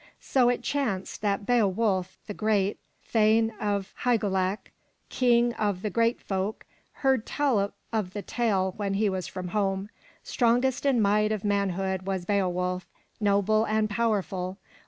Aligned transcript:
So 0.19 0.49
it 0.49 0.63
chanced 0.63 1.21
that 1.21 1.45
Be'o 1.45 1.67
wulf, 1.67 2.17
the 2.25 2.33
Geat, 2.33 2.77
thane 3.03 3.51
of 3.61 3.93
Hy'ge 4.03 4.23
lac, 4.23 4.71
King 5.09 5.53
of 5.53 5.83
the 5.83 5.91
Geat 5.91 6.19
folk, 6.19 6.65
heard 7.05 7.23
tell 7.23 7.71
of 7.93 8.13
the 8.13 8.23
tale 8.23 8.73
when 8.77 8.95
he 8.95 9.09
was 9.09 9.27
from 9.27 9.49
home. 9.49 9.91
Strongest 10.23 10.87
in 10.87 10.99
might 11.01 11.31
of 11.31 11.43
manhood 11.45 12.01
was 12.07 12.25
Beo 12.25 12.51
wulf, 12.51 12.87
noble 13.19 13.63
and 13.65 13.87
powerful. 13.91 14.57